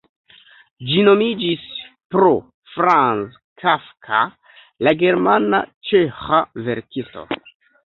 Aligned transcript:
Ĝi 0.91 1.01
nomiĝis 1.07 1.67
pro 2.15 2.31
Franz 2.77 3.37
Kafka, 3.65 4.23
la 4.89 4.97
germana-ĉeĥa 5.05 6.43
verkisto. 6.71 7.31